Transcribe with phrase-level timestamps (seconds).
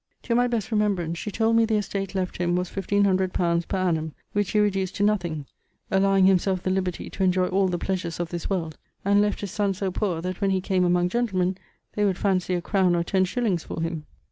[0.23, 3.61] To my best remembrance, she told me the estate left him was 1500 li.
[3.67, 5.45] per annum, which he reduced to nothing
[5.91, 9.51] (alloweing himselfe the libertie to enjoy all the pleasures of this world), and left his
[9.51, 11.55] sonne so poor, that when he came among gentlemen,
[11.93, 14.07] they would fancy a crowne or ten shillings for him.